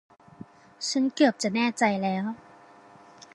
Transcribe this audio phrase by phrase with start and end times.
[0.89, 2.25] ฉันเกือบจะแน่ใจแล้ว